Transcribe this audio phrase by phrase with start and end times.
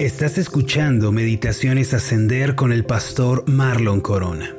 [0.00, 4.56] Estás escuchando Meditaciones Ascender con el pastor Marlon Corona.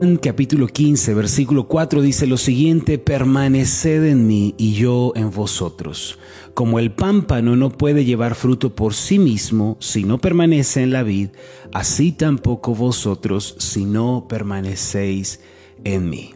[0.00, 6.18] En capítulo 15, versículo 4 dice lo siguiente, permaneced en mí y yo en vosotros.
[6.54, 11.02] Como el pámpano no puede llevar fruto por sí mismo si no permanece en la
[11.02, 11.28] vid,
[11.74, 15.40] así tampoco vosotros si no permanecéis
[15.84, 16.35] en mí.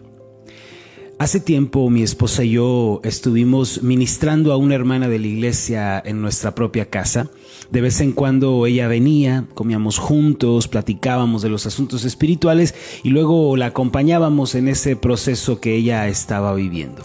[1.21, 6.23] Hace tiempo mi esposa y yo estuvimos ministrando a una hermana de la iglesia en
[6.23, 7.29] nuestra propia casa.
[7.71, 13.55] De vez en cuando ella venía, comíamos juntos, platicábamos de los asuntos espirituales y luego
[13.59, 17.03] la acompañábamos en ese proceso que ella estaba viviendo.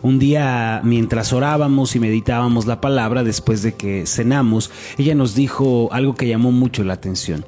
[0.00, 5.90] Un día, mientras orábamos y meditábamos la palabra, después de que cenamos, ella nos dijo
[5.92, 7.44] algo que llamó mucho la atención.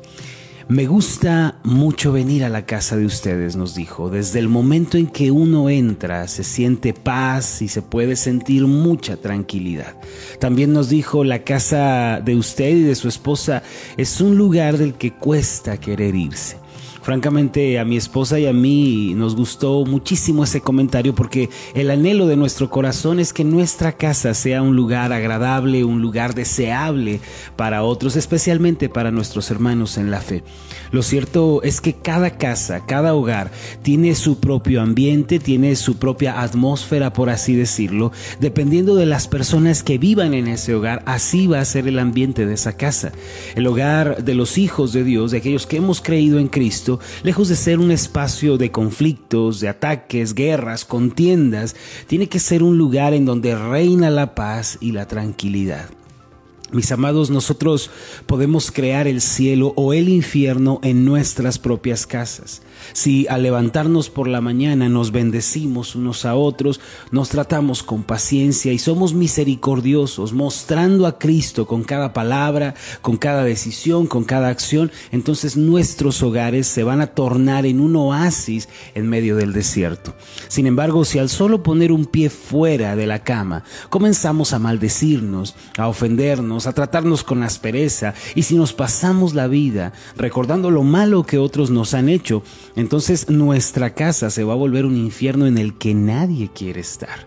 [0.68, 4.10] Me gusta mucho venir a la casa de ustedes, nos dijo.
[4.10, 9.16] Desde el momento en que uno entra, se siente paz y se puede sentir mucha
[9.16, 9.96] tranquilidad.
[10.38, 13.62] También nos dijo, la casa de usted y de su esposa
[13.96, 16.61] es un lugar del que cuesta querer irse.
[17.02, 22.28] Francamente, a mi esposa y a mí nos gustó muchísimo ese comentario porque el anhelo
[22.28, 27.18] de nuestro corazón es que nuestra casa sea un lugar agradable, un lugar deseable
[27.56, 30.44] para otros, especialmente para nuestros hermanos en la fe.
[30.92, 33.50] Lo cierto es que cada casa, cada hogar
[33.82, 38.12] tiene su propio ambiente, tiene su propia atmósfera, por así decirlo.
[38.40, 42.46] Dependiendo de las personas que vivan en ese hogar, así va a ser el ambiente
[42.46, 43.10] de esa casa.
[43.56, 46.91] El hogar de los hijos de Dios, de aquellos que hemos creído en Cristo,
[47.22, 51.76] lejos de ser un espacio de conflictos, de ataques, guerras, contiendas,
[52.06, 55.88] tiene que ser un lugar en donde reina la paz y la tranquilidad.
[56.72, 57.90] Mis amados, nosotros
[58.26, 62.62] podemos crear el cielo o el infierno en nuestras propias casas.
[62.94, 66.80] Si al levantarnos por la mañana nos bendecimos unos a otros,
[67.10, 73.44] nos tratamos con paciencia y somos misericordiosos, mostrando a Cristo con cada palabra, con cada
[73.44, 79.08] decisión, con cada acción, entonces nuestros hogares se van a tornar en un oasis en
[79.08, 80.14] medio del desierto.
[80.48, 85.54] Sin embargo, si al solo poner un pie fuera de la cama comenzamos a maldecirnos,
[85.76, 91.24] a ofendernos, a tratarnos con aspereza, y si nos pasamos la vida recordando lo malo
[91.24, 92.42] que otros nos han hecho,
[92.76, 97.26] entonces nuestra casa se va a volver un infierno en el que nadie quiere estar.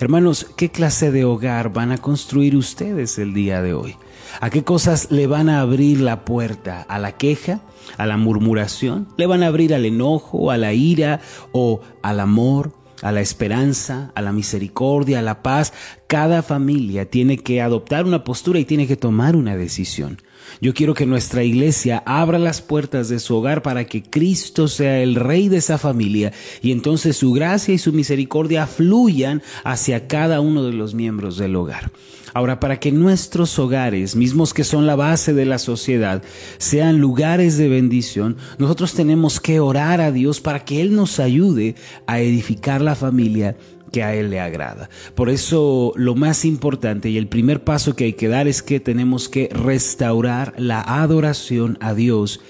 [0.00, 3.96] Hermanos, ¿qué clase de hogar van a construir ustedes el día de hoy?
[4.40, 6.82] ¿A qué cosas le van a abrir la puerta?
[6.88, 7.60] ¿A la queja?
[7.96, 9.08] ¿A la murmuración?
[9.16, 11.20] ¿Le van a abrir al enojo, a la ira
[11.52, 12.72] o al amor?
[13.02, 15.72] A la esperanza, a la misericordia, a la paz.
[16.06, 20.18] Cada familia tiene que adoptar una postura y tiene que tomar una decisión.
[20.60, 25.00] Yo quiero que nuestra iglesia abra las puertas de su hogar para que Cristo sea
[25.00, 26.32] el rey de esa familia
[26.62, 31.56] y entonces su gracia y su misericordia fluyan hacia cada uno de los miembros del
[31.56, 31.90] hogar.
[32.34, 36.20] Ahora, para que nuestros hogares, mismos que son la base de la sociedad,
[36.58, 41.76] sean lugares de bendición, nosotros tenemos que orar a Dios para que Él nos ayude
[42.08, 43.56] a edificar la familia
[43.94, 44.90] que a Él le agrada.
[45.14, 48.80] Por eso lo más importante y el primer paso que hay que dar es que
[48.80, 52.40] tenemos que restaurar la adoración a Dios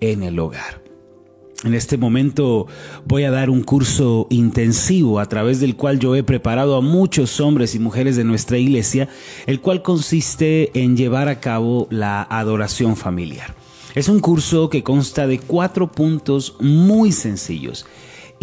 [0.00, 0.82] en el hogar.
[1.62, 2.68] En este momento
[3.04, 7.38] voy a dar un curso intensivo a través del cual yo he preparado a muchos
[7.38, 9.10] hombres y mujeres de nuestra iglesia,
[9.44, 13.54] el cual consiste en llevar a cabo la adoración familiar.
[13.94, 17.84] Es un curso que consta de cuatro puntos muy sencillos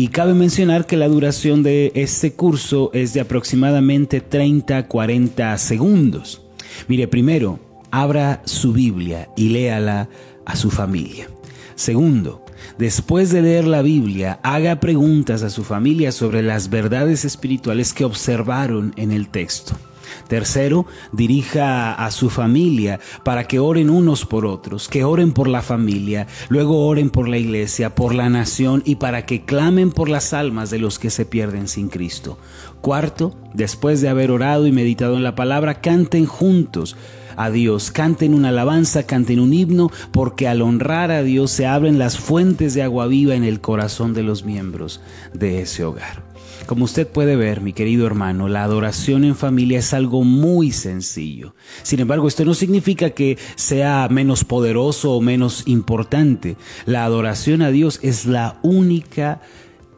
[0.02, 6.42] y cabe mencionar que la duración de este curso es de aproximadamente 30-40 segundos.
[6.88, 7.60] Mire, primero,
[7.92, 10.10] abra su Biblia y léala
[10.44, 11.30] a su familia.
[11.76, 12.44] Segundo,
[12.80, 18.04] después de leer la Biblia, haga preguntas a su familia sobre las verdades espirituales que
[18.04, 19.78] observaron en el texto.
[20.28, 25.62] Tercero, dirija a su familia para que oren unos por otros, que oren por la
[25.62, 30.34] familia, luego oren por la iglesia, por la nación y para que clamen por las
[30.34, 32.38] almas de los que se pierden sin Cristo.
[32.82, 36.96] Cuarto, después de haber orado y meditado en la palabra, canten juntos
[37.36, 42.00] a Dios, canten una alabanza, canten un himno, porque al honrar a Dios se abren
[42.00, 45.02] las fuentes de agua viva en el corazón de los miembros
[45.34, 46.31] de ese hogar.
[46.66, 51.54] Como usted puede ver, mi querido hermano, la adoración en familia es algo muy sencillo.
[51.84, 56.56] Sin embargo, esto no significa que sea menos poderoso o menos importante.
[56.86, 59.42] La adoración a Dios es la única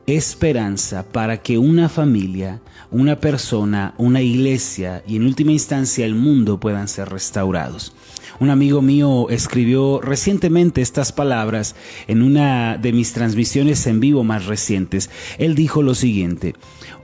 [0.08, 2.62] esperanza para que una familia
[2.94, 7.94] una persona, una iglesia y en última instancia el mundo puedan ser restaurados.
[8.40, 11.76] Un amigo mío escribió recientemente estas palabras
[12.08, 15.10] en una de mis transmisiones en vivo más recientes.
[15.40, 16.54] Él dijo lo siguiente,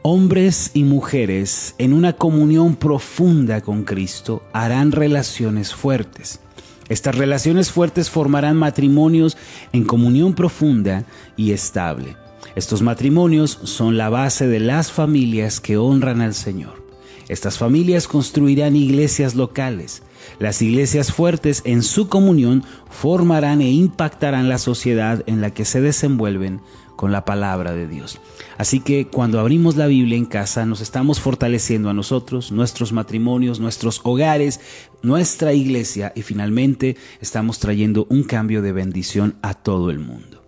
[0.03, 6.39] hombres y mujeres en una comunión profunda con Cristo harán relaciones fuertes.
[6.87, 9.37] Estas relaciones fuertes formarán matrimonios
[9.73, 11.03] en comunión profunda
[11.35, 12.15] y estable.
[12.55, 16.83] Estos matrimonios son la base de las familias que honran al Señor.
[17.29, 20.01] Estas familias construirán iglesias locales.
[20.39, 25.79] Las iglesias fuertes en su comunión formarán e impactarán la sociedad en la que se
[25.79, 26.61] desenvuelven
[26.95, 28.19] con la palabra de Dios.
[28.57, 33.61] Así que cuando abrimos la Biblia en casa nos estamos fortaleciendo a nosotros, nuestros matrimonios,
[33.61, 34.59] nuestros hogares,
[35.01, 40.38] nuestra iglesia y finalmente estamos trayendo un cambio de bendición a todo el mundo.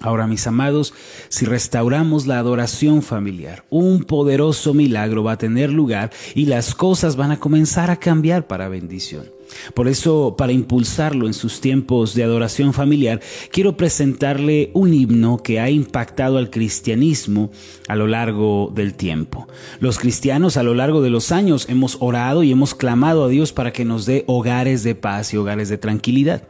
[0.00, 0.92] Ahora, mis amados,
[1.28, 7.16] si restauramos la adoración familiar, un poderoso milagro va a tener lugar y las cosas
[7.16, 9.36] van a comenzar a cambiar para bendición.
[9.74, 13.20] Por eso, para impulsarlo en sus tiempos de adoración familiar,
[13.50, 17.50] quiero presentarle un himno que ha impactado al cristianismo
[17.88, 19.48] a lo largo del tiempo.
[19.80, 23.52] Los cristianos a lo largo de los años hemos orado y hemos clamado a Dios
[23.52, 26.42] para que nos dé hogares de paz y hogares de tranquilidad.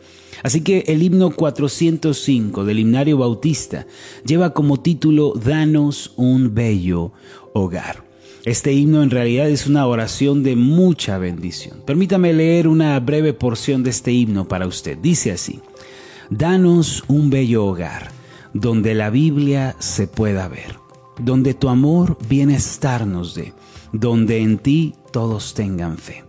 [0.43, 3.87] Así que el himno 405 del himnario bautista
[4.25, 7.13] lleva como título Danos un bello
[7.53, 8.05] hogar.
[8.45, 11.83] Este himno en realidad es una oración de mucha bendición.
[11.85, 14.97] Permítame leer una breve porción de este himno para usted.
[14.99, 15.61] Dice así,
[16.31, 18.11] Danos un bello hogar,
[18.53, 20.77] donde la Biblia se pueda ver,
[21.19, 23.53] donde tu amor bienestar nos dé,
[23.93, 26.26] donde en ti todos tengan fe.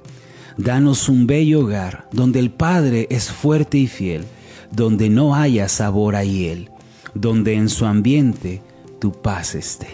[0.57, 4.25] Danos un bello hogar donde el Padre es fuerte y fiel,
[4.71, 6.71] donde no haya sabor a hiel,
[7.13, 8.61] donde en su ambiente
[8.99, 9.87] tu paz esté.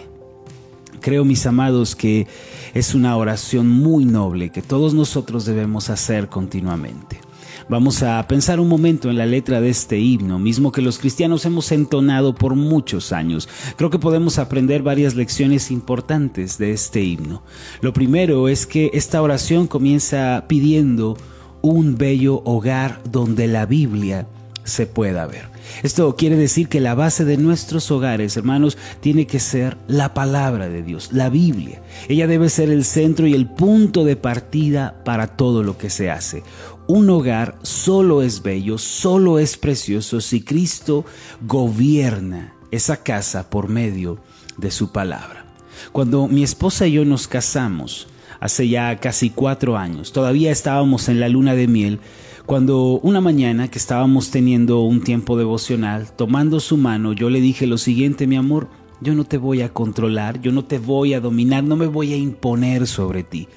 [1.00, 2.26] Creo, mis amados, que
[2.72, 7.20] es una oración muy noble que todos nosotros debemos hacer continuamente.
[7.68, 11.46] Vamos a pensar un momento en la letra de este himno, mismo que los cristianos
[11.46, 13.48] hemos entonado por muchos años.
[13.76, 17.42] Creo que podemos aprender varias lecciones importantes de este himno.
[17.80, 21.16] Lo primero es que esta oración comienza pidiendo
[21.62, 24.26] un bello hogar donde la Biblia
[24.64, 25.54] se pueda ver.
[25.82, 30.68] Esto quiere decir que la base de nuestros hogares, hermanos, tiene que ser la palabra
[30.68, 31.82] de Dios, la Biblia.
[32.08, 36.10] Ella debe ser el centro y el punto de partida para todo lo que se
[36.10, 36.42] hace.
[36.86, 41.06] Un hogar solo es bello, solo es precioso si Cristo
[41.40, 44.18] gobierna esa casa por medio
[44.58, 45.46] de su palabra.
[45.92, 48.06] Cuando mi esposa y yo nos casamos,
[48.38, 52.00] hace ya casi cuatro años, todavía estábamos en la luna de miel,
[52.44, 57.66] cuando una mañana que estábamos teniendo un tiempo devocional, tomando su mano, yo le dije
[57.66, 58.68] lo siguiente, mi amor,
[59.00, 62.12] yo no te voy a controlar, yo no te voy a dominar, no me voy
[62.12, 63.48] a imponer sobre ti.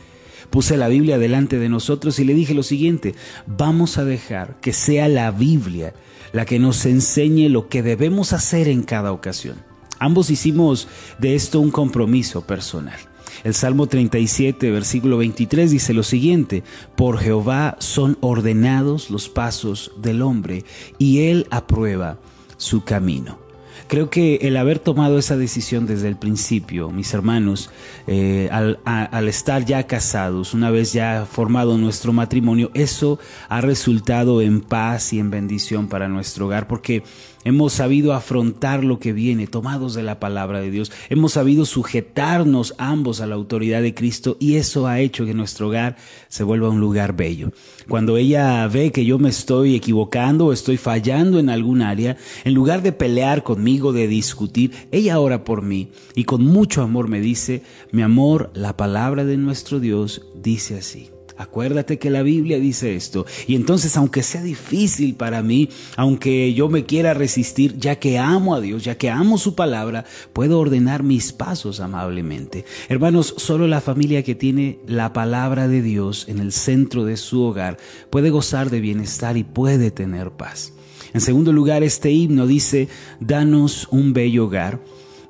[0.49, 3.15] Puse la Biblia delante de nosotros y le dije lo siguiente,
[3.45, 5.93] vamos a dejar que sea la Biblia
[6.33, 9.57] la que nos enseñe lo que debemos hacer en cada ocasión.
[9.99, 10.87] Ambos hicimos
[11.19, 12.99] de esto un compromiso personal.
[13.43, 16.63] El Salmo 37, versículo 23 dice lo siguiente,
[16.95, 20.65] por Jehová son ordenados los pasos del hombre
[20.97, 22.19] y él aprueba
[22.57, 23.46] su camino.
[23.87, 27.69] Creo que el haber tomado esa decisión desde el principio, mis hermanos,
[28.05, 33.17] eh, al, al, estar ya casados, una vez ya formado nuestro matrimonio, eso
[33.47, 37.03] ha resultado en paz y en bendición para nuestro hogar, porque
[37.47, 42.75] hemos sabido afrontar lo que viene, tomados de la palabra de Dios, hemos sabido sujetarnos
[42.77, 45.95] ambos a la autoridad de Cristo y eso ha hecho que nuestro hogar
[46.27, 47.53] se vuelva un lugar bello.
[47.87, 52.53] Cuando ella ve que yo me estoy equivocando o estoy fallando en algún área, en
[52.53, 57.21] lugar de pelear conmigo, de discutir, ella ora por mí y con mucho amor me
[57.21, 57.63] dice,
[57.93, 61.16] mi amor, la palabra de nuestro Dios dice así.
[61.37, 63.25] Acuérdate que la Biblia dice esto.
[63.45, 68.55] Y entonces, aunque sea difícil para mí, aunque yo me quiera resistir, ya que amo
[68.55, 72.65] a Dios, ya que amo su palabra, puedo ordenar mis pasos amablemente.
[72.89, 77.43] Hermanos, solo la familia que tiene la palabra de Dios en el centro de su
[77.43, 77.77] hogar
[78.09, 80.73] puede gozar de bienestar y puede tener paz.
[81.13, 82.89] En segundo lugar, este himno dice,
[83.19, 84.79] danos un bello hogar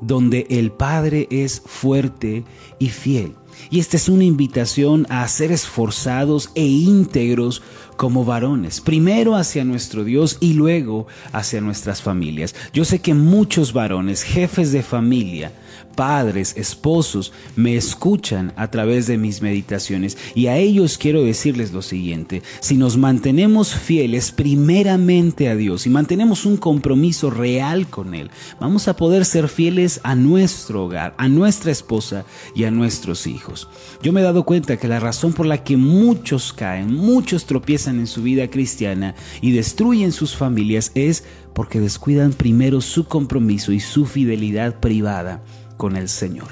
[0.02, 2.44] donde el Padre es fuerte
[2.80, 3.34] y fiel.
[3.70, 7.62] Y esta es una invitación a ser esforzados e íntegros
[7.98, 12.56] como varones, primero hacia nuestro Dios y luego hacia nuestras familias.
[12.72, 15.52] Yo sé que muchos varones, jefes de familia,
[15.98, 20.16] padres, esposos, me escuchan a través de mis meditaciones.
[20.36, 25.90] Y a ellos quiero decirles lo siguiente, si nos mantenemos fieles primeramente a Dios y
[25.90, 31.28] mantenemos un compromiso real con Él, vamos a poder ser fieles a nuestro hogar, a
[31.28, 32.26] nuestra esposa
[32.56, 33.68] y a nuestros hijos.
[34.04, 37.87] Yo me he dado cuenta que la razón por la que muchos caen, muchos tropiezan
[37.96, 43.80] en su vida cristiana y destruyen sus familias es porque descuidan primero su compromiso y
[43.80, 45.42] su fidelidad privada
[45.78, 46.48] con el Señor.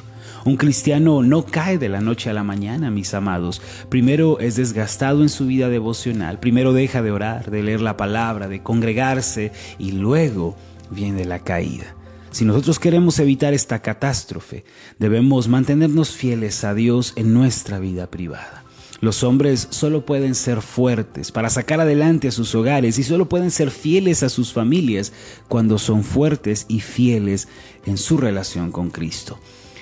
[0.45, 3.63] Un cristiano no cae de la noche a la mañana, mis amados.
[3.89, 8.47] Primero es desgastado en su vida devocional, primero deja de orar, de leer la palabra,
[8.47, 10.55] de congregarse y luego
[10.91, 11.95] viene la caída.
[12.29, 14.65] Si nosotros queremos evitar esta catástrofe,
[14.99, 18.64] debemos mantenernos fieles a Dios en nuestra vida privada.
[19.01, 23.51] Los hombres solo pueden ser fuertes para sacar adelante a sus hogares y solo pueden
[23.51, 25.11] ser fieles a sus familias
[25.47, 27.47] cuando son fuertes y fieles
[27.85, 29.37] en su relación con Cristo.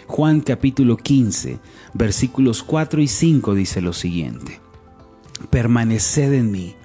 [0.08, 1.60] Juan capítulo 15,
[1.94, 4.60] versículos 4 y 5 dice lo siguiente.
[5.50, 6.76] Permaneced en mí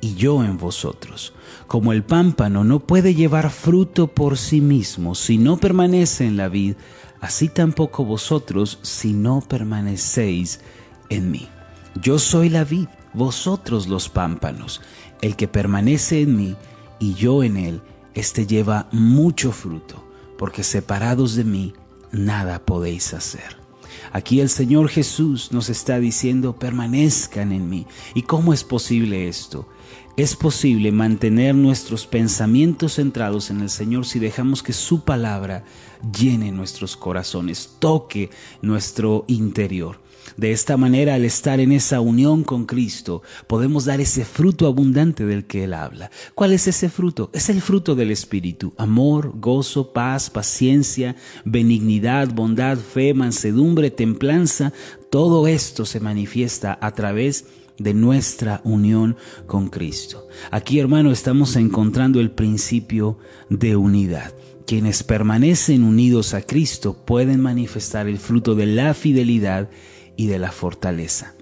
[0.00, 1.34] y yo en vosotros.
[1.66, 6.48] Como el pámpano no puede llevar fruto por sí mismo si no permanece en la
[6.48, 6.74] vid,
[7.20, 10.60] así tampoco vosotros si no permanecéis
[11.08, 11.48] en mí.
[12.02, 14.82] Yo soy la vid, vosotros los pámpanos.
[15.22, 16.56] El que permanece en mí
[16.98, 17.80] y yo en él,
[18.14, 20.04] éste lleva mucho fruto,
[20.36, 21.72] porque separados de mí
[22.12, 23.56] nada podéis hacer.
[24.12, 27.86] Aquí el Señor Jesús nos está diciendo, permanezcan en mí.
[28.14, 29.68] ¿Y cómo es posible esto?
[30.16, 35.64] Es posible mantener nuestros pensamientos centrados en el Señor si dejamos que su palabra
[36.18, 38.30] llene nuestros corazones, toque
[38.62, 39.98] nuestro interior.
[40.36, 45.24] De esta manera, al estar en esa unión con Cristo, podemos dar ese fruto abundante
[45.24, 46.10] del que Él habla.
[46.34, 47.30] ¿Cuál es ese fruto?
[47.32, 48.74] Es el fruto del Espíritu.
[48.76, 54.72] Amor, gozo, paz, paciencia, benignidad, bondad, fe, mansedumbre, templanza.
[55.10, 57.46] Todo esto se manifiesta a través
[57.78, 59.16] de nuestra unión
[59.46, 60.26] con Cristo.
[60.50, 63.18] Aquí, hermano, estamos encontrando el principio
[63.50, 64.34] de unidad.
[64.66, 69.70] Quienes permanecen unidos a Cristo pueden manifestar el fruto de la fidelidad
[70.16, 71.36] y de la fortaleza.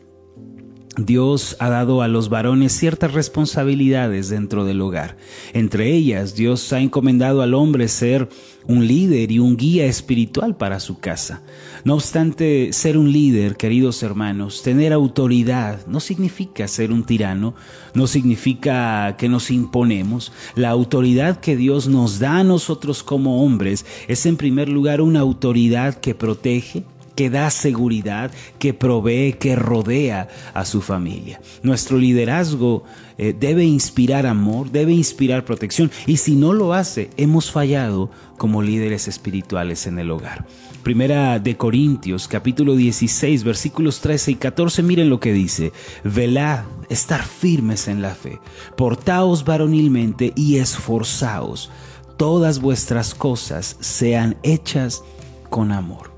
[0.97, 5.17] Dios ha dado a los varones ciertas responsabilidades dentro del hogar.
[5.53, 8.29] Entre ellas, Dios ha encomendado al hombre ser
[8.67, 11.43] un líder y un guía espiritual para su casa.
[11.85, 17.55] No obstante, ser un líder, queridos hermanos, tener autoridad, no significa ser un tirano,
[17.93, 20.33] no significa que nos imponemos.
[20.55, 25.21] La autoridad que Dios nos da a nosotros como hombres es en primer lugar una
[25.21, 31.41] autoridad que protege, que da seguridad, que provee, que rodea a su familia.
[31.63, 32.85] Nuestro liderazgo
[33.19, 38.63] eh, debe inspirar amor, debe inspirar protección y si no lo hace, hemos fallado como
[38.63, 40.47] líderes espirituales en el hogar.
[40.83, 45.73] Primera de Corintios, capítulo 16, versículos 13 y 14, miren lo que dice.
[46.03, 48.39] Velad, estar firmes en la fe,
[48.77, 51.71] portaos varonilmente y esforzaos.
[52.19, 55.03] Todas vuestras cosas sean hechas
[55.49, 56.14] con amor.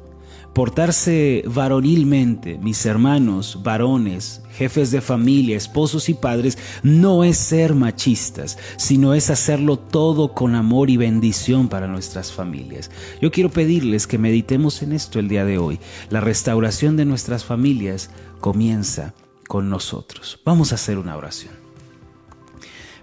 [0.57, 8.57] Portarse varonilmente, mis hermanos, varones, jefes de familia, esposos y padres, no es ser machistas,
[8.79, 12.91] sino es hacerlo todo con amor y bendición para nuestras familias.
[13.21, 15.79] Yo quiero pedirles que meditemos en esto el día de hoy.
[16.09, 18.09] La restauración de nuestras familias
[18.41, 19.13] comienza
[19.47, 20.41] con nosotros.
[20.43, 21.53] Vamos a hacer una oración.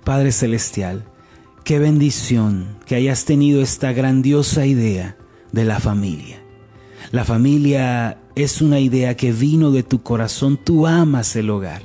[0.04, 1.04] Padre Celestial,
[1.64, 5.18] qué bendición que hayas tenido esta grandiosa idea
[5.52, 6.43] de la familia.
[7.14, 11.84] La familia es una idea que vino de tu corazón, tú amas el hogar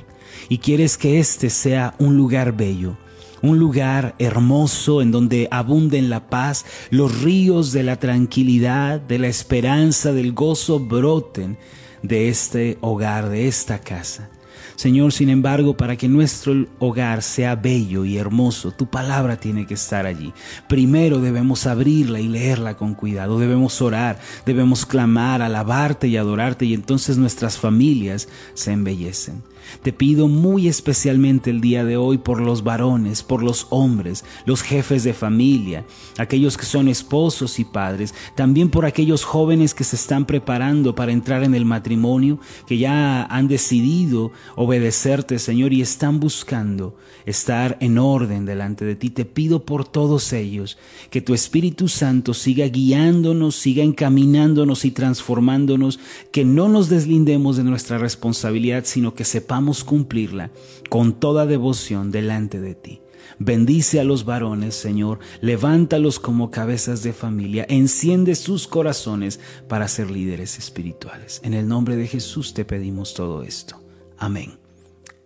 [0.49, 2.97] y quieres que este sea un lugar bello,
[3.43, 9.27] un lugar hermoso en donde abunden la paz, los ríos de la tranquilidad, de la
[9.27, 11.59] esperanza, del gozo broten
[12.01, 14.31] de este hogar, de esta casa.
[14.79, 19.73] Señor, sin embargo, para que nuestro hogar sea bello y hermoso, tu palabra tiene que
[19.73, 20.31] estar allí.
[20.69, 26.73] Primero debemos abrirla y leerla con cuidado, debemos orar, debemos clamar, alabarte y adorarte y
[26.73, 29.43] entonces nuestras familias se embellecen.
[29.83, 34.61] Te pido muy especialmente el día de hoy por los varones, por los hombres, los
[34.61, 35.85] jefes de familia,
[36.17, 41.11] aquellos que son esposos y padres, también por aquellos jóvenes que se están preparando para
[41.11, 46.95] entrar en el matrimonio, que ya han decidido obedecerte, Señor, y están buscando
[47.25, 49.09] estar en orden delante de ti.
[49.09, 50.77] Te pido por todos ellos
[51.09, 55.99] que tu Espíritu Santo siga guiándonos, siga encaminándonos y transformándonos,
[56.31, 60.51] que no nos deslindemos de nuestra responsabilidad, sino que sepamos cumplirla
[60.89, 63.01] con toda devoción delante de ti.
[63.37, 65.19] Bendice a los varones, Señor.
[65.41, 67.65] Levántalos como cabezas de familia.
[67.69, 71.41] Enciende sus corazones para ser líderes espirituales.
[71.43, 73.81] En el nombre de Jesús te pedimos todo esto.
[74.17, 74.59] Amén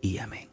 [0.01, 0.52] y amén.